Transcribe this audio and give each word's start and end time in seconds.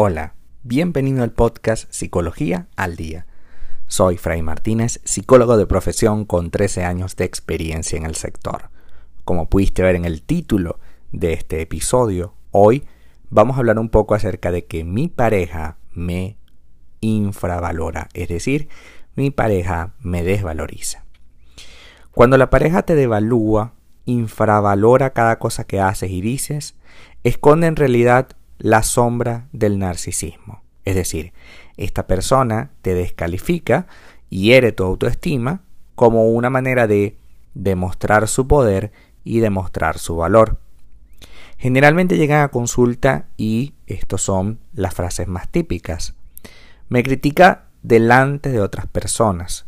Hola, 0.00 0.34
bienvenido 0.62 1.24
al 1.24 1.32
podcast 1.32 1.92
Psicología 1.92 2.68
al 2.76 2.94
Día. 2.94 3.26
Soy 3.88 4.16
Fray 4.16 4.42
Martínez, 4.42 5.00
psicólogo 5.02 5.56
de 5.56 5.66
profesión 5.66 6.24
con 6.24 6.52
13 6.52 6.84
años 6.84 7.16
de 7.16 7.24
experiencia 7.24 7.98
en 7.98 8.06
el 8.06 8.14
sector. 8.14 8.70
Como 9.24 9.48
pudiste 9.48 9.82
ver 9.82 9.96
en 9.96 10.04
el 10.04 10.22
título 10.22 10.78
de 11.10 11.32
este 11.32 11.62
episodio, 11.62 12.34
hoy 12.52 12.84
vamos 13.28 13.56
a 13.56 13.58
hablar 13.58 13.80
un 13.80 13.88
poco 13.88 14.14
acerca 14.14 14.52
de 14.52 14.66
que 14.66 14.84
mi 14.84 15.08
pareja 15.08 15.78
me 15.90 16.36
infravalora, 17.00 18.08
es 18.14 18.28
decir, 18.28 18.68
mi 19.16 19.32
pareja 19.32 19.94
me 19.98 20.22
desvaloriza. 20.22 21.02
Cuando 22.12 22.38
la 22.38 22.50
pareja 22.50 22.82
te 22.82 22.94
devalúa, 22.94 23.72
infravalora 24.04 25.12
cada 25.12 25.40
cosa 25.40 25.64
que 25.64 25.80
haces 25.80 26.12
y 26.12 26.20
dices, 26.20 26.76
esconde 27.24 27.66
en 27.66 27.74
realidad 27.74 28.37
la 28.58 28.82
sombra 28.82 29.48
del 29.52 29.78
narcisismo. 29.78 30.62
Es 30.84 30.94
decir, 30.94 31.32
esta 31.76 32.06
persona 32.06 32.70
te 32.82 32.94
descalifica 32.94 33.86
hiere 34.30 34.72
tu 34.72 34.84
autoestima 34.84 35.62
como 35.94 36.28
una 36.28 36.50
manera 36.50 36.86
de 36.86 37.16
demostrar 37.54 38.28
su 38.28 38.46
poder 38.46 38.92
y 39.24 39.40
demostrar 39.40 39.98
su 39.98 40.16
valor. 40.16 40.58
Generalmente 41.58 42.16
llegan 42.16 42.42
a 42.42 42.48
consulta 42.48 43.26
y 43.36 43.74
estos 43.86 44.22
son 44.22 44.60
las 44.72 44.94
frases 44.94 45.26
más 45.26 45.48
típicas. 45.48 46.14
Me 46.88 47.02
critica 47.02 47.66
delante 47.82 48.50
de 48.50 48.60
otras 48.60 48.86
personas, 48.86 49.66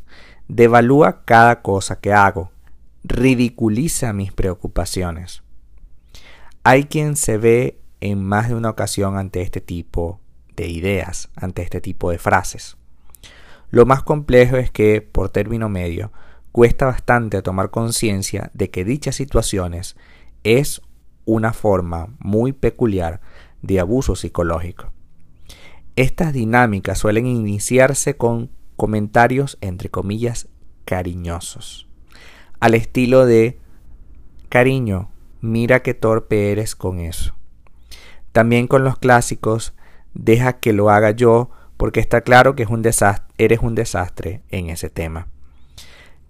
devalúa 0.49 1.25
cada 1.25 1.63
cosa 1.63 2.01
que 2.01 2.13
hago, 2.13 2.51
ridiculiza 3.03 4.13
mis 4.13 4.33
preocupaciones. 4.33 5.43
Hay 6.63 6.85
quien 6.85 7.17
se 7.17 7.39
ve 7.39 7.81
en 8.01 8.25
más 8.25 8.49
de 8.49 8.55
una 8.55 8.71
ocasión 8.71 9.17
ante 9.17 9.43
este 9.43 9.61
tipo 9.61 10.21
de 10.57 10.69
ideas, 10.69 11.31
ante 11.37 11.63
este 11.63 11.81
tipo 11.81 12.11
de 12.11 12.19
frases. 12.19 12.77
Lo 13.71 13.87
más 13.87 14.03
complejo 14.03 14.57
es 14.57 14.71
que, 14.71 15.01
por 15.01 15.29
término 15.29 15.69
medio, 15.69 16.13
cuesta 16.53 16.87
bastante 16.87 17.41
tomar 17.43 17.71
conciencia 17.71 18.51
de 18.55 18.71
que 18.71 18.85
dichas 18.85 19.17
situaciones 19.17 19.97
es 20.43 20.83
una 21.25 21.53
forma 21.53 22.09
muy 22.19 22.53
peculiar 22.53 23.21
de 23.63 23.79
abuso 23.79 24.17
psicológico. 24.17 24.93
Estas 25.97 26.33
dinámicas 26.33 26.99
suelen 26.99 27.27
iniciarse 27.27 28.17
con 28.17 28.51
comentarios 28.77 29.59
entre 29.61 29.91
comillas 29.91 30.49
cariñosos, 30.85 31.87
al 32.59 32.75
estilo 32.75 33.27
de 33.27 33.59
cariño, 34.49 35.11
mira 35.41 35.83
qué 35.83 35.95
torpe 35.95 36.53
eres 36.53 36.75
con 36.75 37.01
eso. 37.01 37.35
También 38.33 38.67
con 38.67 38.85
los 38.85 38.99
clásicos, 38.99 39.75
deja 40.15 40.55
que 40.55 40.73
lo 40.73 40.91
haga 40.91 41.11
yo 41.11 41.51
porque 41.77 42.01
está 42.01 42.21
claro 42.21 42.55
que 42.55 42.63
es 42.63 42.69
un 42.69 42.83
eres 43.39 43.61
un 43.61 43.75
desastre 43.75 44.43
en 44.51 44.71
ese 44.71 44.91
tema. 44.91 45.29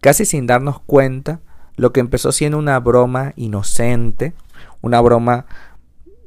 Casi 0.00 0.24
sin 0.24 0.46
darnos 0.46 0.80
cuenta, 0.80 1.40
lo 1.76 1.92
que 1.92 2.00
empezó 2.00 2.32
siendo 2.32 2.58
una 2.58 2.78
broma 2.78 3.32
inocente, 3.36 4.32
una 4.80 5.00
broma 5.00 5.46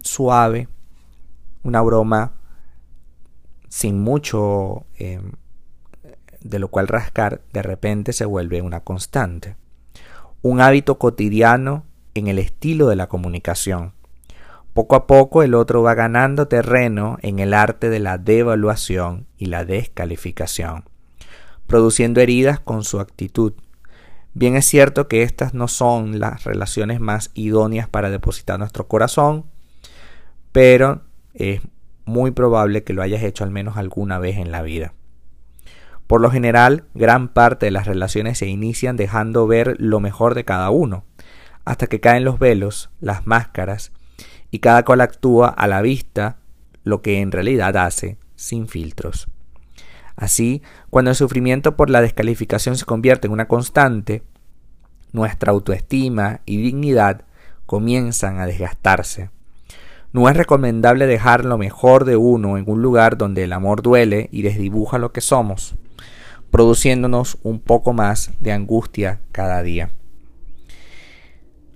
suave, 0.01 0.67
una 1.63 1.81
broma 1.81 2.33
sin 3.69 3.99
mucho 4.01 4.85
eh, 4.99 5.21
de 6.41 6.59
lo 6.59 6.67
cual 6.67 6.87
rascar, 6.87 7.41
de 7.53 7.63
repente 7.63 8.13
se 8.13 8.25
vuelve 8.25 8.61
una 8.61 8.81
constante. 8.81 9.55
Un 10.41 10.59
hábito 10.59 10.99
cotidiano 10.99 11.85
en 12.13 12.27
el 12.27 12.37
estilo 12.37 12.87
de 12.89 12.97
la 12.97 13.07
comunicación 13.07 13.93
poco 14.73 14.95
a 14.95 15.07
poco 15.07 15.43
el 15.43 15.53
otro 15.53 15.83
va 15.83 15.93
ganando 15.93 16.47
terreno 16.47 17.17
en 17.21 17.39
el 17.39 17.53
arte 17.53 17.89
de 17.89 17.99
la 17.99 18.17
devaluación 18.17 19.27
y 19.37 19.45
la 19.45 19.65
descalificación, 19.65 20.85
produciendo 21.67 22.21
heridas 22.21 22.59
con 22.59 22.83
su 22.83 22.99
actitud. 22.99 23.53
Bien 24.33 24.55
es 24.55 24.65
cierto 24.65 25.07
que 25.07 25.21
estas 25.21 25.53
no 25.53 25.67
son 25.67 26.19
las 26.19 26.43
relaciones 26.43 26.99
más 26.99 27.29
idóneas 27.35 27.87
para 27.87 28.09
depositar 28.09 28.57
nuestro 28.57 28.87
corazón, 28.87 29.45
pero 30.51 31.03
es 31.35 31.61
muy 32.05 32.31
probable 32.31 32.83
que 32.83 32.93
lo 32.93 33.03
hayas 33.03 33.21
hecho 33.21 33.43
al 33.43 33.51
menos 33.51 33.77
alguna 33.77 34.17
vez 34.17 34.37
en 34.37 34.51
la 34.51 34.63
vida. 34.63 34.93
Por 36.07 36.19
lo 36.19 36.31
general, 36.31 36.85
gran 36.95 37.29
parte 37.29 37.67
de 37.67 37.71
las 37.71 37.87
relaciones 37.87 38.39
se 38.39 38.47
inician 38.47 38.97
dejando 38.97 39.47
ver 39.47 39.75
lo 39.79 39.99
mejor 39.99 40.33
de 40.33 40.45
cada 40.45 40.69
uno, 40.69 41.05
hasta 41.63 41.87
que 41.87 41.99
caen 41.99 42.25
los 42.25 42.39
velos, 42.39 42.89
las 42.99 43.25
máscaras, 43.25 43.93
y 44.53 44.59
cada 44.59 44.85
cual 44.85 45.01
actúa 45.01 45.47
a 45.47 45.65
la 45.65 45.81
vista 45.81 46.37
lo 46.83 47.01
que 47.01 47.21
en 47.21 47.31
realidad 47.31 47.75
hace, 47.75 48.17
sin 48.35 48.67
filtros. 48.67 49.27
Así, 50.15 50.61
cuando 50.91 51.09
el 51.09 51.17
sufrimiento 51.17 51.75
por 51.75 51.89
la 51.89 52.01
descalificación 52.01 52.77
se 52.77 52.85
convierte 52.85 53.25
en 53.25 53.33
una 53.33 53.47
constante, 53.47 54.21
nuestra 55.11 55.51
autoestima 55.51 56.41
y 56.45 56.61
dignidad 56.61 57.23
comienzan 57.65 58.39
a 58.39 58.45
desgastarse. 58.45 59.31
No 60.11 60.29
es 60.29 60.37
recomendable 60.37 61.07
dejar 61.07 61.45
lo 61.45 61.57
mejor 61.57 62.05
de 62.05 62.15
uno 62.15 62.59
en 62.59 62.65
un 62.69 62.83
lugar 62.83 63.17
donde 63.17 63.45
el 63.45 63.53
amor 63.53 63.81
duele 63.81 64.29
y 64.31 64.43
desdibuja 64.43 64.99
lo 64.99 65.13
que 65.13 65.21
somos, 65.21 65.73
produciéndonos 66.51 67.39
un 67.41 67.59
poco 67.59 67.91
más 67.93 68.29
de 68.39 68.51
angustia 68.51 69.19
cada 69.31 69.63
día. 69.63 69.89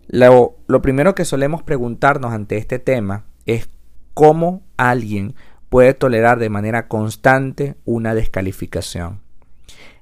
Lo, 0.07 0.55
primero 0.81 1.15
que 1.15 1.25
solemos 1.25 1.63
preguntarnos 1.63 2.31
ante 2.31 2.57
este 2.57 2.79
tema 2.79 3.25
es 3.45 3.69
cómo 4.13 4.63
alguien 4.77 5.35
puede 5.69 5.93
tolerar 5.93 6.39
de 6.39 6.49
manera 6.49 6.87
constante 6.87 7.75
una 7.83 8.15
descalificación. 8.15 9.21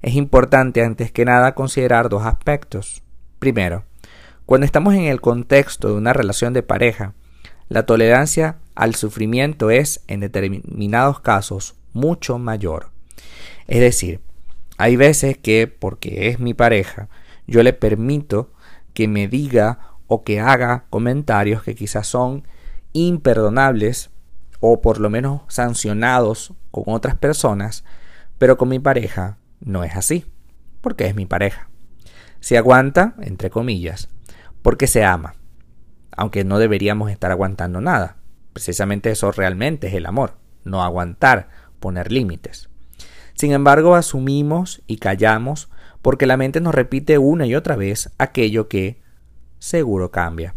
Es 0.02 0.14
importante 0.14 0.84
antes 0.84 1.12
que 1.12 1.26
nada 1.26 1.56
considerar 1.56 2.10
dos 2.10 2.24
aspectos. 2.24 3.02
Primero, 3.40 3.84
cuando 4.46 4.66
estamos 4.66 4.94
en 4.94 5.06
el 5.06 5.22
contexto 5.22 5.88
de 5.88 5.96
una 5.96 6.14
relación 6.14 6.54
de 6.54 6.62
pareja, 6.62 7.14
la 7.68 7.88
tolerancia 7.88 8.60
al 8.76 8.94
sufrimiento 8.94 9.72
es, 9.72 10.04
en 10.08 10.20
determinados 10.20 11.20
casos, 11.20 11.76
mucho 11.94 12.38
mayor. 12.38 12.92
Es 13.68 13.80
decir, 13.80 14.20
hay 14.78 14.98
veces 14.98 15.38
que, 15.40 15.66
porque 15.66 16.28
es 16.28 16.40
mi 16.40 16.54
pareja, 16.54 17.10
yo 17.48 17.64
le 17.64 17.74
permito 17.74 18.52
que 18.94 19.08
me 19.08 19.28
diga 19.28 19.95
o 20.08 20.24
que 20.24 20.40
haga 20.40 20.86
comentarios 20.90 21.64
que 21.64 21.76
quizás 21.76 22.08
son 22.08 22.48
imperdonables 22.94 24.12
o 24.60 24.82
por 24.82 25.00
lo 25.00 25.10
menos 25.10 25.42
sancionados 25.48 26.54
con 26.72 26.84
otras 26.88 27.16
personas, 27.16 27.84
pero 28.38 28.58
con 28.58 28.70
mi 28.70 28.80
pareja 28.80 29.38
no 29.60 29.84
es 29.84 29.96
así, 29.96 30.26
porque 30.82 31.06
es 31.06 31.16
mi 31.16 31.26
pareja. 31.26 31.70
Se 32.40 32.58
aguanta, 32.58 33.16
entre 33.22 33.50
comillas, 33.50 34.10
porque 34.62 34.88
se 34.88 35.04
ama, 35.04 35.36
aunque 36.16 36.44
no 36.44 36.60
deberíamos 36.60 37.12
estar 37.12 37.32
aguantando 37.32 37.82
nada. 37.82 38.18
Precisamente 38.54 39.12
eso 39.12 39.32
realmente 39.32 39.88
es 39.88 39.94
el 39.94 40.06
amor, 40.06 40.38
no 40.64 40.84
aguantar, 40.84 41.50
poner 41.80 42.12
límites. 42.12 42.70
Sin 43.34 43.52
embargo, 43.52 43.96
asumimos 43.96 44.82
y 44.88 44.98
callamos 44.98 45.70
porque 46.02 46.26
la 46.26 46.38
mente 46.38 46.62
nos 46.62 46.74
repite 46.74 47.18
una 47.18 47.46
y 47.46 47.56
otra 47.56 47.76
vez 47.76 48.12
aquello 48.18 48.68
que 48.70 49.02
seguro 49.66 50.12
cambia. 50.12 50.54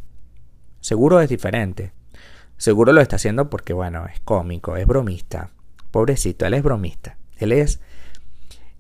Seguro 0.81 1.21
es 1.21 1.31
diferente. 1.31 1.93
Seguro 2.59 2.93
lo 2.93 3.01
está 3.01 3.17
haciendo 3.17 3.49
porque, 3.49 3.73
bueno, 3.73 4.07
es 4.07 4.21
cómico, 4.21 4.77
es 4.77 4.87
bromista. 4.87 5.51
Pobrecito, 5.91 6.45
él 6.45 6.53
es 6.53 6.63
bromista. 6.63 7.17
Él 7.39 7.53
es, 7.53 7.81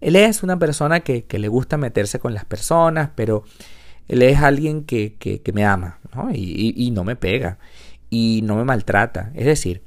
él 0.03 0.17
es 0.17 0.43
una 0.43 0.59
persona 0.59 1.00
que, 1.00 1.25
le 1.31 1.49
gusta 1.49 1.78
meterse 1.78 2.19
con 2.19 2.34
las 2.34 2.44
personas, 2.44 3.09
pero 3.15 3.44
él 4.06 4.21
es 4.21 4.38
alguien 4.38 4.84
que, 4.84 5.41
me 5.55 5.65
ama 5.65 5.99
¿no? 6.15 6.31
Y, 6.31 6.75
y 6.77 6.91
no 6.91 7.05
me 7.05 7.17
pega 7.17 7.56
y 8.11 8.43
no 8.44 8.56
me 8.56 8.64
maltrata. 8.64 9.32
Es 9.35 9.47
decir, 9.47 9.82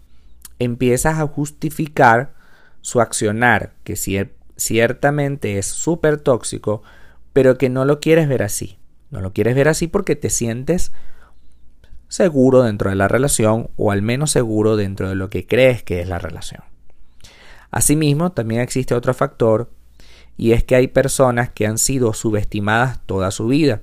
empiezas 0.57 1.19
a 1.19 1.27
justificar 1.27 2.33
su 2.81 2.99
accionar, 2.99 3.73
que 3.83 3.95
ciertamente 4.55 5.59
es 5.59 5.67
súper 5.67 6.17
tóxico, 6.19 6.81
pero 7.31 7.59
que 7.59 7.69
no 7.69 7.85
lo 7.85 7.99
quieres 7.99 8.27
ver 8.27 8.41
así. 8.41 8.79
No 9.11 9.21
lo 9.21 9.33
quieres 9.33 9.55
ver 9.55 9.67
así 9.67 9.87
porque 9.87 10.15
te 10.15 10.29
sientes 10.29 10.91
seguro 12.07 12.63
dentro 12.63 12.89
de 12.89 12.95
la 12.95 13.07
relación 13.07 13.69
o 13.75 13.91
al 13.91 14.01
menos 14.01 14.31
seguro 14.31 14.75
dentro 14.77 15.09
de 15.09 15.15
lo 15.15 15.29
que 15.29 15.45
crees 15.45 15.83
que 15.83 16.01
es 16.01 16.07
la 16.07 16.17
relación. 16.17 16.63
Asimismo, 17.69 18.31
también 18.31 18.61
existe 18.61 18.95
otro 18.95 19.13
factor 19.13 19.69
y 20.37 20.53
es 20.53 20.63
que 20.63 20.75
hay 20.75 20.87
personas 20.87 21.49
que 21.49 21.67
han 21.67 21.77
sido 21.77 22.13
subestimadas 22.13 22.99
toda 23.05 23.31
su 23.31 23.47
vida. 23.47 23.81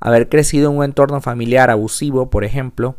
Haber 0.00 0.28
crecido 0.28 0.70
en 0.70 0.78
un 0.78 0.84
entorno 0.84 1.20
familiar 1.20 1.70
abusivo, 1.70 2.30
por 2.30 2.44
ejemplo, 2.44 2.96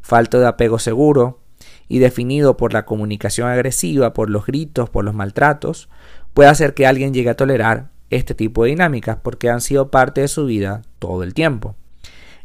falto 0.00 0.40
de 0.40 0.46
apego 0.46 0.78
seguro 0.78 1.40
y 1.88 1.98
definido 1.98 2.56
por 2.56 2.72
la 2.72 2.84
comunicación 2.84 3.48
agresiva, 3.48 4.12
por 4.12 4.30
los 4.30 4.46
gritos, 4.46 4.90
por 4.90 5.04
los 5.04 5.14
maltratos, 5.14 5.88
puede 6.34 6.48
hacer 6.48 6.74
que 6.74 6.86
alguien 6.86 7.14
llegue 7.14 7.30
a 7.30 7.36
tolerar 7.36 7.90
este 8.10 8.34
tipo 8.34 8.64
de 8.64 8.70
dinámicas 8.70 9.18
porque 9.22 9.50
han 9.50 9.60
sido 9.60 9.90
parte 9.90 10.20
de 10.20 10.28
su 10.28 10.46
vida 10.46 10.82
todo 10.98 11.22
el 11.22 11.34
tiempo. 11.34 11.74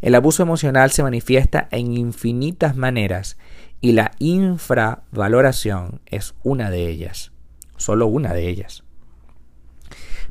El 0.01 0.15
abuso 0.15 0.41
emocional 0.43 0.91
se 0.91 1.03
manifiesta 1.03 1.67
en 1.71 1.93
infinitas 1.93 2.75
maneras 2.75 3.37
Y 3.81 3.93
la 3.93 4.11
infravaloración 4.19 6.01
es 6.05 6.35
una 6.43 6.69
de 6.69 6.87
ellas, 6.87 7.31
solo 7.77 8.05
una 8.05 8.33
de 8.33 8.47
ellas. 8.47 8.83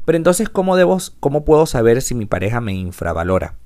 Pero 0.04 0.16
entonces, 0.16 0.48
¿cómo, 0.48 0.76
debo, 0.76 0.98
¿cómo 1.18 1.44
puedo 1.44 1.66
saber 1.66 2.00
si 2.00 2.14
mi 2.14 2.26
pareja 2.26 2.60
me 2.60 2.72
infravalora? 2.72 3.56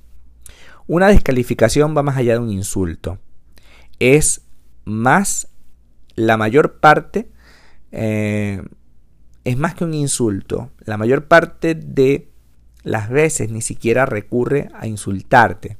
Una 0.86 1.08
descalificación 1.08 1.94
va 1.96 2.02
más 2.02 2.16
allá 2.16 2.34
de 2.34 2.38
un 2.38 2.50
insulto. 2.50 3.18
Es 3.98 4.42
más, 4.84 5.48
la 6.14 6.36
mayor 6.36 6.80
parte, 6.80 7.30
eh, 7.92 8.62
es 9.44 9.56
más 9.56 9.74
que 9.74 9.84
un 9.84 9.94
insulto. 9.94 10.70
La 10.84 10.96
mayor 10.96 11.26
parte 11.26 11.74
de 11.74 12.28
las 12.82 13.08
veces 13.08 13.50
ni 13.50 13.62
siquiera 13.62 14.06
recurre 14.06 14.68
a 14.74 14.86
insultarte. 14.86 15.78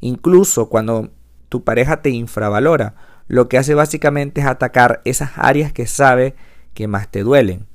Incluso 0.00 0.68
cuando 0.68 1.10
tu 1.48 1.64
pareja 1.64 2.02
te 2.02 2.10
infravalora, 2.10 2.94
lo 3.26 3.48
que 3.48 3.58
hace 3.58 3.74
básicamente 3.74 4.40
es 4.40 4.46
atacar 4.46 5.02
esas 5.04 5.32
áreas 5.36 5.72
que 5.72 5.86
sabe 5.86 6.34
que 6.74 6.88
más 6.88 7.08
te 7.08 7.22
duelen, 7.22 7.66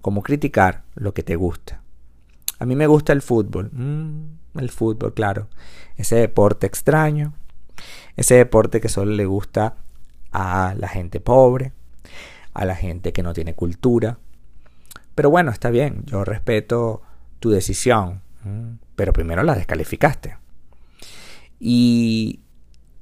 como 0.00 0.22
criticar 0.22 0.84
lo 0.94 1.12
que 1.12 1.22
te 1.22 1.36
gusta. 1.36 1.82
A 2.58 2.66
mí 2.66 2.76
me 2.76 2.86
gusta 2.86 3.12
el 3.12 3.22
fútbol. 3.22 3.70
Mm, 3.72 4.58
el 4.58 4.70
fútbol, 4.70 5.12
claro. 5.12 5.48
Ese 5.96 6.16
deporte 6.16 6.66
extraño. 6.66 7.34
Ese 8.16 8.36
deporte 8.36 8.80
que 8.80 8.88
solo 8.88 9.12
le 9.12 9.26
gusta 9.26 9.76
a 10.32 10.74
la 10.78 10.88
gente 10.88 11.20
pobre, 11.20 11.72
a 12.54 12.64
la 12.64 12.76
gente 12.76 13.12
que 13.12 13.22
no 13.22 13.34
tiene 13.34 13.54
cultura. 13.54 14.18
Pero 15.14 15.30
bueno, 15.30 15.50
está 15.50 15.70
bien, 15.70 16.02
yo 16.06 16.24
respeto 16.24 17.02
tu 17.40 17.50
decisión, 17.50 18.22
pero 18.96 19.12
primero 19.12 19.42
la 19.42 19.54
descalificaste. 19.54 20.38
Y 21.60 22.40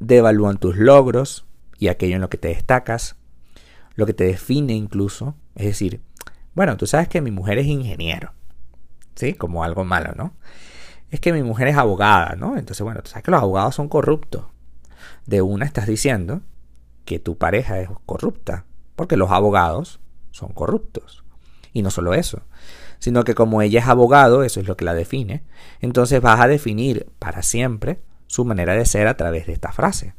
devalúan 0.01 0.59
tus 0.59 0.77
logros 0.77 1.47
y 1.79 1.89
aquello 1.89 2.17
en 2.17 2.21
lo 2.23 2.31
que 2.31 2.39
te 2.39 2.49
destacas, 2.49 3.17
lo 3.95 4.07
que 4.07 4.15
te 4.15 4.25
define 4.25 4.75
incluso. 4.75 5.37
Es 5.55 5.67
decir, 5.67 6.01
bueno, 6.55 6.77
tú 6.77 6.87
sabes 6.87 7.09
que 7.09 7.21
mi 7.21 7.31
mujer 7.31 7.59
es 7.59 7.67
ingeniero, 7.67 8.33
¿sí? 9.15 9.35
Como 9.35 9.65
algo 9.65 9.85
malo, 9.85 10.13
¿no? 10.17 10.35
Es 11.11 11.21
que 11.21 11.33
mi 11.33 11.43
mujer 11.43 11.69
es 11.69 11.77
abogada, 11.77 12.37
¿no? 12.37 12.57
Entonces, 12.57 12.83
bueno, 12.83 13.03
tú 13.03 13.11
sabes 13.11 13.25
que 13.25 13.31
los 13.31 13.43
abogados 13.43 13.75
son 13.75 13.89
corruptos. 13.89 14.45
De 15.27 15.43
una 15.43 15.67
estás 15.67 15.87
diciendo 15.87 16.41
que 17.05 17.19
tu 17.19 17.37
pareja 17.37 17.81
es 17.81 17.89
corrupta, 18.07 18.65
porque 18.97 19.17
los 19.17 19.31
abogados 19.31 20.01
son 20.31 20.53
corruptos. 20.53 21.25
Y 21.73 21.83
no 21.83 21.91
solo 21.91 22.15
eso, 22.15 22.43
sino 22.99 23.25
que 23.25 23.35
como 23.35 23.63
ella 23.63 23.81
es 23.81 23.89
abogado, 23.89 24.43
eso 24.43 24.61
es 24.61 24.69
lo 24.69 24.77
que 24.77 24.85
la 24.85 24.95
define, 24.95 25.43
entonces 25.81 26.21
vas 26.21 26.41
a 26.41 26.49
definir 26.49 27.11
para 27.19 27.43
siempre 27.43 28.01
su 28.27 28.45
manera 28.45 28.75
de 28.75 28.85
ser 28.85 29.09
a 29.09 29.17
través 29.17 29.47
de 29.47 29.55
esta 29.55 29.73
frase. 29.73 30.15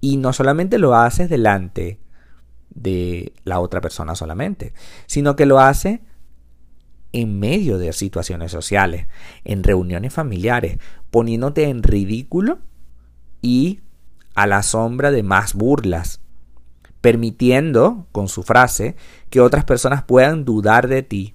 Y 0.00 0.18
no 0.18 0.32
solamente 0.32 0.78
lo 0.78 0.94
haces 0.94 1.28
delante 1.28 2.00
de 2.70 3.32
la 3.44 3.60
otra 3.60 3.80
persona 3.80 4.14
solamente, 4.14 4.72
sino 5.06 5.34
que 5.34 5.46
lo 5.46 5.58
hace 5.58 6.02
en 7.12 7.38
medio 7.40 7.78
de 7.78 7.92
situaciones 7.92 8.52
sociales, 8.52 9.06
en 9.44 9.64
reuniones 9.64 10.12
familiares, 10.12 10.78
poniéndote 11.10 11.64
en 11.64 11.82
ridículo 11.82 12.60
y 13.40 13.80
a 14.34 14.46
la 14.46 14.62
sombra 14.62 15.10
de 15.10 15.22
más 15.22 15.54
burlas, 15.54 16.20
permitiendo, 17.00 18.06
con 18.12 18.28
su 18.28 18.42
frase, 18.42 18.96
que 19.30 19.40
otras 19.40 19.64
personas 19.64 20.02
puedan 20.02 20.44
dudar 20.44 20.88
de 20.88 21.02
ti 21.02 21.34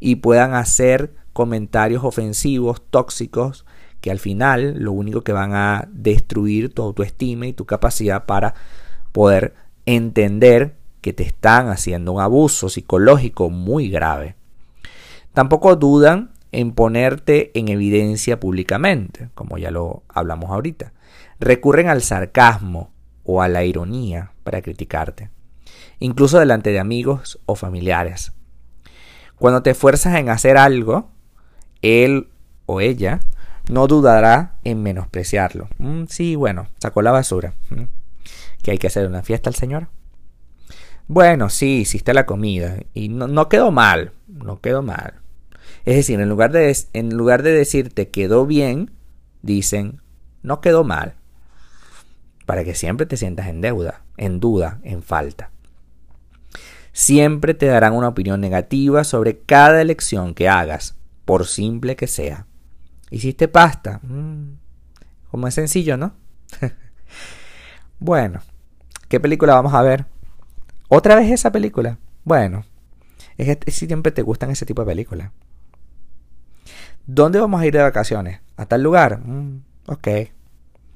y 0.00 0.16
puedan 0.16 0.54
hacer 0.54 1.14
comentarios 1.32 2.04
ofensivos, 2.04 2.82
tóxicos, 2.90 3.64
que 4.00 4.10
al 4.10 4.18
final 4.18 4.74
lo 4.78 4.92
único 4.92 5.22
que 5.22 5.32
van 5.32 5.54
a 5.54 5.88
destruir 5.90 6.72
tu 6.72 6.82
autoestima 6.82 7.46
y 7.46 7.52
tu 7.52 7.64
capacidad 7.64 8.26
para 8.26 8.54
poder 9.12 9.54
entender 9.86 10.76
que 11.00 11.12
te 11.12 11.22
están 11.22 11.68
haciendo 11.68 12.12
un 12.12 12.20
abuso 12.20 12.68
psicológico 12.68 13.50
muy 13.50 13.88
grave. 13.88 14.36
Tampoco 15.32 15.76
dudan 15.76 16.32
en 16.52 16.72
ponerte 16.72 17.50
en 17.58 17.68
evidencia 17.68 18.38
públicamente, 18.38 19.30
como 19.34 19.58
ya 19.58 19.70
lo 19.70 20.02
hablamos 20.08 20.50
ahorita. 20.50 20.92
Recurren 21.40 21.88
al 21.88 22.02
sarcasmo 22.02 22.90
o 23.24 23.42
a 23.42 23.48
la 23.48 23.64
ironía 23.64 24.33
para 24.44 24.62
criticarte, 24.62 25.30
incluso 25.98 26.38
delante 26.38 26.70
de 26.70 26.78
amigos 26.78 27.40
o 27.46 27.56
familiares. 27.56 28.32
Cuando 29.36 29.62
te 29.62 29.70
esfuerzas 29.70 30.14
en 30.16 30.28
hacer 30.28 30.56
algo, 30.56 31.10
él 31.82 32.28
o 32.66 32.80
ella 32.80 33.20
no 33.68 33.86
dudará 33.86 34.56
en 34.62 34.82
menospreciarlo. 34.82 35.68
Mm, 35.78 36.04
sí, 36.08 36.36
bueno, 36.36 36.68
sacó 36.78 37.02
la 37.02 37.10
basura. 37.10 37.54
Mm. 37.70 37.84
¿Que 38.62 38.70
hay 38.70 38.78
que 38.78 38.86
hacer 38.86 39.06
una 39.06 39.22
fiesta 39.22 39.50
al 39.50 39.56
Señor? 39.56 39.88
Bueno, 41.06 41.50
sí, 41.50 41.80
hiciste 41.80 42.14
la 42.14 42.24
comida 42.24 42.76
y 42.94 43.08
no, 43.08 43.26
no 43.26 43.48
quedó 43.48 43.70
mal, 43.70 44.12
no 44.28 44.60
quedó 44.60 44.82
mal. 44.82 45.14
Es 45.84 45.96
decir, 45.96 46.20
en 46.20 46.28
lugar, 46.28 46.52
de, 46.52 46.74
en 46.94 47.14
lugar 47.14 47.42
de 47.42 47.52
decirte 47.52 48.08
quedó 48.08 48.46
bien, 48.46 48.92
dicen 49.42 50.00
no 50.44 50.60
quedó 50.60 50.84
mal. 50.84 51.14
Para 52.46 52.64
que 52.64 52.74
siempre 52.74 53.06
te 53.06 53.16
sientas 53.16 53.46
en 53.48 53.60
deuda, 53.60 54.02
en 54.16 54.40
duda, 54.40 54.80
en 54.82 55.02
falta. 55.02 55.50
Siempre 56.92 57.54
te 57.54 57.66
darán 57.66 57.94
una 57.94 58.08
opinión 58.08 58.40
negativa 58.40 59.02
sobre 59.04 59.40
cada 59.40 59.80
elección 59.80 60.34
que 60.34 60.48
hagas, 60.48 60.96
por 61.24 61.46
simple 61.46 61.96
que 61.96 62.06
sea. 62.06 62.46
¿Hiciste 63.10 63.48
pasta? 63.48 64.00
Mm, 64.02 64.58
como 65.30 65.48
es 65.48 65.54
sencillo, 65.54 65.96
¿no? 65.96 66.14
bueno, 67.98 68.40
¿qué 69.08 69.18
película 69.18 69.54
vamos 69.54 69.74
a 69.74 69.82
ver? 69.82 70.06
¿Otra 70.88 71.16
vez 71.16 71.30
esa 71.30 71.50
película? 71.50 71.98
Bueno, 72.24 72.64
es 73.36 73.56
que 73.56 73.70
siempre 73.70 74.12
te 74.12 74.22
gustan 74.22 74.50
ese 74.50 74.66
tipo 74.66 74.82
de 74.82 74.86
películas. 74.86 75.32
¿Dónde 77.06 77.40
vamos 77.40 77.60
a 77.60 77.66
ir 77.66 77.72
de 77.72 77.82
vacaciones? 77.82 78.40
¿A 78.56 78.66
tal 78.66 78.82
lugar? 78.82 79.18
Mm, 79.18 79.62
ok. 79.86 80.08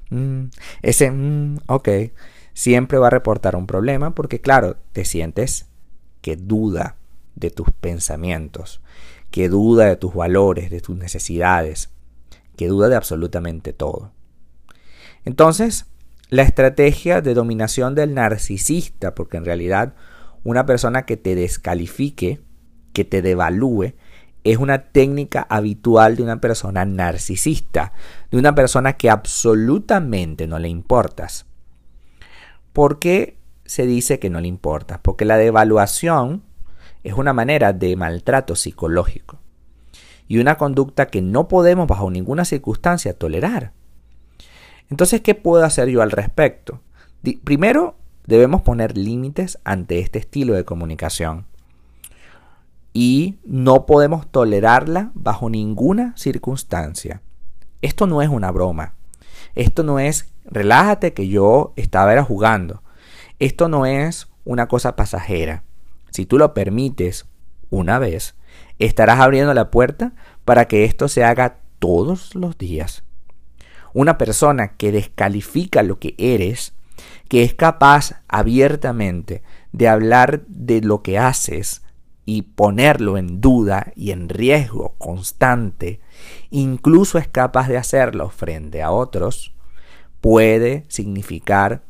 Mm, 0.09 0.45
ese, 0.81 1.11
ok. 1.67 1.89
Siempre 2.53 2.97
va 2.97 3.07
a 3.07 3.11
reportar 3.11 3.55
un 3.55 3.67
problema 3.67 4.13
porque, 4.15 4.41
claro, 4.41 4.77
te 4.91 5.05
sientes 5.05 5.67
que 6.21 6.35
duda 6.35 6.97
de 7.35 7.51
tus 7.51 7.71
pensamientos, 7.71 8.81
que 9.31 9.47
duda 9.47 9.85
de 9.85 9.95
tus 9.95 10.13
valores, 10.13 10.69
de 10.69 10.81
tus 10.81 10.97
necesidades, 10.97 11.89
que 12.57 12.67
duda 12.67 12.89
de 12.89 12.95
absolutamente 12.95 13.71
todo. 13.71 14.11
Entonces, 15.23 15.85
la 16.29 16.43
estrategia 16.43 17.21
de 17.21 17.33
dominación 17.33 17.95
del 17.95 18.13
narcisista, 18.13 19.15
porque 19.15 19.37
en 19.37 19.45
realidad 19.45 19.93
una 20.43 20.65
persona 20.65 21.05
que 21.05 21.17
te 21.17 21.35
descalifique, 21.35 22.41
que 22.93 23.05
te 23.05 23.21
devalúe, 23.21 23.93
es 24.43 24.57
una 24.57 24.83
técnica 24.83 25.45
habitual 25.49 26.15
de 26.15 26.23
una 26.23 26.41
persona 26.41 26.85
narcisista, 26.85 27.93
de 28.31 28.37
una 28.37 28.55
persona 28.55 28.93
que 28.93 29.09
absolutamente 29.09 30.47
no 30.47 30.59
le 30.59 30.69
importas. 30.69 31.45
¿Por 32.73 32.99
qué 32.99 33.39
se 33.69 33.85
dice 33.85 34.17
que 34.17 34.31
no 34.31 34.41
le 34.41 34.47
importa, 34.47 34.99
porque 35.03 35.25
la 35.25 35.37
devaluación 35.37 36.41
es 37.03 37.13
una 37.13 37.33
manera 37.33 37.71
de 37.71 37.95
maltrato 37.95 38.55
psicológico 38.55 39.37
y 40.27 40.39
una 40.39 40.55
conducta 40.55 41.05
que 41.05 41.21
no 41.21 41.47
podemos 41.47 41.87
bajo 41.87 42.09
ninguna 42.09 42.45
circunstancia 42.45 43.13
tolerar. 43.13 43.73
Entonces, 44.89 45.21
¿qué 45.21 45.35
puedo 45.35 45.63
hacer 45.63 45.87
yo 45.89 46.01
al 46.01 46.09
respecto? 46.09 46.81
Primero, 47.43 47.95
debemos 48.25 48.63
poner 48.63 48.97
límites 48.97 49.59
ante 49.63 49.99
este 49.99 50.17
estilo 50.17 50.55
de 50.55 50.65
comunicación 50.65 51.45
y 53.01 53.39
no 53.45 53.85
podemos 53.85 54.29
tolerarla 54.29 55.11
bajo 55.13 55.49
ninguna 55.49 56.13
circunstancia. 56.17 57.21
Esto 57.81 58.07
no 58.07 58.21
es 58.21 58.27
una 58.27 58.51
broma. 58.51 58.95
Esto 59.55 59.83
no 59.83 59.99
es 59.99 60.33
relájate 60.43 61.13
que 61.13 61.29
yo 61.29 61.71
estaba 61.77 62.21
jugando. 62.23 62.83
Esto 63.39 63.69
no 63.69 63.85
es 63.85 64.27
una 64.43 64.67
cosa 64.67 64.97
pasajera. 64.97 65.63
Si 66.09 66.25
tú 66.25 66.37
lo 66.37 66.53
permites 66.53 67.25
una 67.69 67.99
vez, 67.99 68.35
estarás 68.79 69.21
abriendo 69.21 69.53
la 69.53 69.71
puerta 69.71 70.11
para 70.43 70.67
que 70.67 70.83
esto 70.83 71.07
se 71.07 71.23
haga 71.23 71.59
todos 71.79 72.35
los 72.35 72.57
días. 72.57 73.03
Una 73.93 74.17
persona 74.17 74.73
que 74.73 74.91
descalifica 74.91 75.83
lo 75.83 75.99
que 75.99 76.15
eres, 76.17 76.73
que 77.29 77.43
es 77.43 77.53
capaz 77.53 78.19
abiertamente 78.27 79.41
de 79.71 79.87
hablar 79.87 80.41
de 80.47 80.81
lo 80.81 81.01
que 81.01 81.17
haces 81.17 81.81
y 82.31 82.43
ponerlo 82.43 83.17
en 83.17 83.41
duda 83.41 83.91
y 83.95 84.11
en 84.11 84.29
riesgo 84.29 84.93
constante, 84.99 85.99
incluso 86.51 87.17
es 87.17 87.27
capaz 87.27 87.67
de 87.67 87.77
hacerlo 87.77 88.29
frente 88.29 88.83
a 88.83 88.91
otros, 88.91 89.55
puede 90.21 90.85
significar 90.89 91.81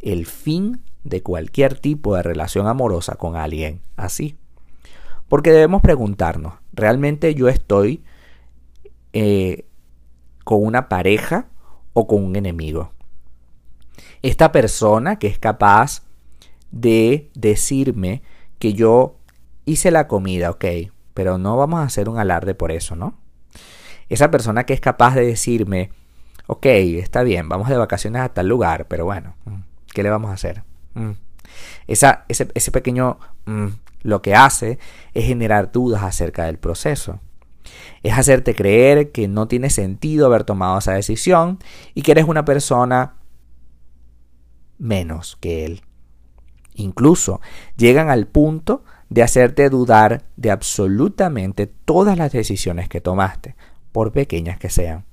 el 0.00 0.26
fin 0.26 0.82
de 1.02 1.22
cualquier 1.22 1.78
tipo 1.78 2.14
de 2.14 2.22
relación 2.22 2.66
amorosa 2.66 3.14
con 3.14 3.36
alguien 3.36 3.80
así. 3.96 4.36
Porque 5.28 5.50
debemos 5.50 5.80
preguntarnos, 5.80 6.52
¿realmente 6.74 7.34
yo 7.34 7.48
estoy 7.48 8.04
eh, 9.14 9.64
con 10.44 10.62
una 10.62 10.90
pareja 10.90 11.46
o 11.94 12.06
con 12.06 12.22
un 12.22 12.36
enemigo? 12.36 12.92
Esta 14.20 14.52
persona 14.52 15.18
que 15.18 15.28
es 15.28 15.38
capaz 15.38 16.02
de 16.70 17.30
decirme 17.34 18.20
que 18.58 18.74
yo 18.74 19.15
hice 19.66 19.90
la 19.90 20.08
comida, 20.08 20.50
ok, 20.50 20.64
pero 21.12 21.36
no 21.36 21.56
vamos 21.56 21.80
a 21.80 21.84
hacer 21.84 22.08
un 22.08 22.18
alarde 22.18 22.54
por 22.54 22.72
eso, 22.72 22.96
¿no? 22.96 23.18
Esa 24.08 24.30
persona 24.30 24.64
que 24.64 24.72
es 24.72 24.80
capaz 24.80 25.14
de 25.14 25.26
decirme, 25.26 25.90
ok, 26.46 26.66
está 26.66 27.22
bien, 27.22 27.48
vamos 27.48 27.68
de 27.68 27.76
vacaciones 27.76 28.22
a 28.22 28.28
tal 28.30 28.48
lugar, 28.48 28.86
pero 28.88 29.04
bueno, 29.04 29.34
mm, 29.44 29.56
¿qué 29.92 30.02
le 30.02 30.10
vamos 30.10 30.30
a 30.30 30.34
hacer? 30.34 30.62
Mm. 30.94 31.10
Esa, 31.86 32.24
ese, 32.28 32.48
ese, 32.54 32.70
pequeño 32.70 33.18
mm, 33.46 33.66
lo 34.02 34.22
que 34.22 34.34
hace 34.34 34.78
es 35.14 35.26
generar 35.26 35.72
dudas 35.72 36.02
acerca 36.02 36.44
del 36.44 36.58
proceso. 36.58 37.20
Es 38.02 38.16
hacerte 38.16 38.54
creer 38.54 39.10
que 39.10 39.26
no 39.26 39.48
tiene 39.48 39.70
sentido 39.70 40.26
haber 40.26 40.44
tomado 40.44 40.78
esa 40.78 40.92
decisión 40.92 41.58
y 41.94 42.02
que 42.02 42.12
eres 42.12 42.26
una 42.26 42.44
persona 42.44 43.14
menos 44.78 45.36
que 45.40 45.64
él. 45.64 45.82
Incluso 46.74 47.40
llegan 47.76 48.10
al 48.10 48.26
punto 48.26 48.84
de 49.08 49.22
hacerte 49.22 49.68
dudar 49.70 50.24
de 50.36 50.50
absolutamente 50.50 51.66
todas 51.66 52.18
las 52.18 52.32
decisiones 52.32 52.88
que 52.88 53.00
tomaste, 53.00 53.56
por 53.92 54.12
pequeñas 54.12 54.58
que 54.58 54.70
sean. 54.70 55.04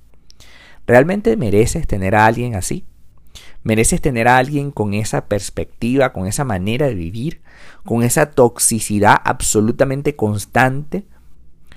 ¿Realmente 0.86 1.36
mereces 1.36 1.86
tener 1.86 2.14
a 2.14 2.26
alguien 2.26 2.54
así? 2.54 2.84
¿Mereces 3.62 4.00
tener 4.00 4.28
a 4.28 4.36
alguien 4.36 4.70
con 4.70 4.92
esa 4.92 5.26
perspectiva, 5.26 6.12
con 6.12 6.26
esa 6.26 6.44
manera 6.44 6.86
de 6.86 6.94
vivir, 6.94 7.40
con 7.84 8.02
esa 8.02 8.30
toxicidad 8.30 9.16
absolutamente 9.24 10.16
constante, 10.16 11.06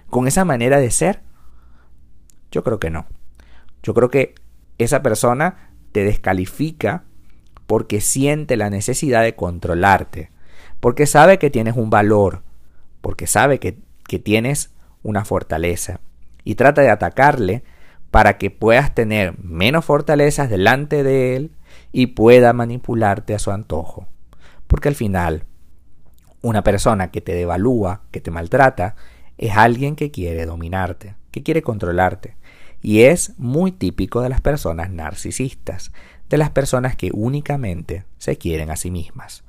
con 0.09 0.27
esa 0.27 0.43
manera 0.43 0.79
de 0.79 0.91
ser? 0.91 1.21
Yo 2.51 2.63
creo 2.63 2.79
que 2.79 2.89
no. 2.89 3.07
Yo 3.83 3.93
creo 3.93 4.09
que 4.09 4.35
esa 4.77 5.01
persona 5.01 5.71
te 5.93 6.03
descalifica 6.03 7.05
porque 7.67 8.01
siente 8.01 8.57
la 8.57 8.69
necesidad 8.69 9.23
de 9.23 9.35
controlarte, 9.35 10.31
porque 10.79 11.05
sabe 11.05 11.39
que 11.39 11.49
tienes 11.49 11.75
un 11.75 11.89
valor, 11.89 12.43
porque 13.01 13.27
sabe 13.27 13.59
que, 13.59 13.77
que 14.07 14.19
tienes 14.19 14.71
una 15.03 15.25
fortaleza 15.25 15.99
y 16.43 16.55
trata 16.55 16.81
de 16.81 16.89
atacarle 16.89 17.63
para 18.11 18.37
que 18.37 18.49
puedas 18.49 18.95
tener 18.95 19.37
menos 19.39 19.85
fortalezas 19.85 20.49
delante 20.49 21.03
de 21.03 21.35
él 21.35 21.51
y 21.91 22.07
pueda 22.07 22.53
manipularte 22.53 23.35
a 23.35 23.39
su 23.39 23.51
antojo. 23.51 24.07
Porque 24.67 24.89
al 24.89 24.95
final, 24.95 25.43
una 26.41 26.63
persona 26.63 27.11
que 27.11 27.21
te 27.21 27.33
devalúa, 27.33 28.01
que 28.11 28.21
te 28.21 28.31
maltrata, 28.31 28.95
es 29.37 29.55
alguien 29.55 29.95
que 29.95 30.11
quiere 30.11 30.45
dominarte, 30.45 31.15
que 31.31 31.43
quiere 31.43 31.61
controlarte. 31.61 32.35
Y 32.81 33.01
es 33.01 33.33
muy 33.37 33.71
típico 33.71 34.21
de 34.21 34.29
las 34.29 34.41
personas 34.41 34.89
narcisistas, 34.89 35.91
de 36.29 36.37
las 36.37 36.49
personas 36.49 36.95
que 36.95 37.11
únicamente 37.13 38.05
se 38.17 38.37
quieren 38.37 38.69
a 38.69 38.75
sí 38.75 38.91
mismas. 38.91 39.43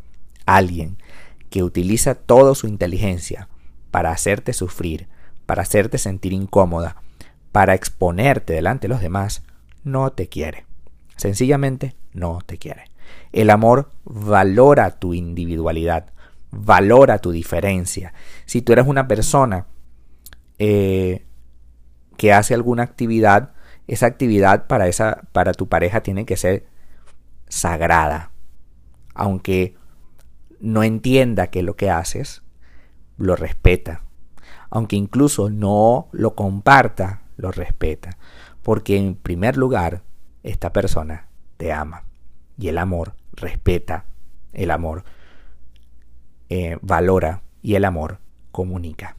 Alguien 0.47 0.99
que 1.51 1.63
utiliza 1.63 2.15
toda 2.15 2.55
su 2.55 2.67
inteligencia 2.67 3.49
para 3.91 4.11
hacerte 4.11 4.53
sufrir, 4.53 5.09
para 5.47 5.63
hacerte 5.63 5.99
sentir 5.99 6.33
incómoda, 6.33 6.97
para 7.53 7.75
exponerte 7.75 8.53
delante 8.53 8.87
de 8.87 8.95
los 8.95 9.01
demás, 9.01 9.43
no 9.85 10.11
te 10.11 10.29
quiere. 10.29 10.67
Sencillamente 11.17 11.97
no 12.13 12.39
te 12.45 12.59
quiere. 12.59 12.85
El 13.33 13.51
amor 13.51 13.91
valora 14.05 14.99
tu 14.99 15.15
individualidad, 15.15 16.13
valora 16.51 17.19
tu 17.19 17.33
diferencia. 17.33 18.13
Si 18.45 18.63
tú 18.63 18.73
eres 18.73 18.87
una 18.87 19.09
persona 19.09 19.67
eh, 20.59 21.25
que 22.17 22.33
hace 22.33 22.55
alguna 22.55 22.83
actividad, 22.83 23.53
esa 23.87 24.07
actividad 24.07 24.67
para, 24.67 24.87
esa, 24.87 25.23
para 25.33 25.53
tu 25.53 25.69
pareja 25.69 26.03
tiene 26.03 26.27
que 26.27 26.37
ser 26.37 26.67
sagrada. 27.49 28.33
Aunque 29.15 29.78
no 30.61 30.83
entienda 30.83 31.49
que 31.49 31.63
lo 31.63 31.77
que 31.77 31.91
haces, 31.91 32.43
lo 33.17 33.37
respeta. 33.37 34.05
Aunque 34.71 34.97
incluso 34.97 35.51
no 35.51 36.09
lo 36.13 36.35
comparta, 36.35 37.23
lo 37.37 37.53
respeta. 37.53 38.19
Porque 38.63 38.97
en 38.97 39.15
primer 39.15 39.57
lugar, 39.57 40.03
esta 40.43 40.73
persona 40.73 41.29
te 41.57 41.73
ama. 41.73 42.05
Y 42.59 42.69
el 42.69 42.79
amor 42.79 43.15
respeta, 43.33 44.05
el 44.53 44.71
amor 44.71 45.05
eh, 46.49 46.79
valora 46.83 47.43
y 47.63 47.75
el 47.75 47.85
amor 47.85 48.19
comunica. 48.51 49.17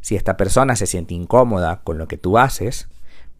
Si 0.00 0.16
esta 0.16 0.36
persona 0.36 0.76
se 0.76 0.86
siente 0.86 1.14
incómoda 1.14 1.82
con 1.82 1.98
lo 1.98 2.08
que 2.08 2.16
tú 2.16 2.38
haces, 2.38 2.88